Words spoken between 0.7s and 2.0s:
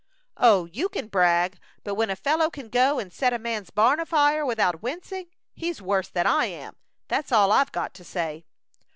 can brag; but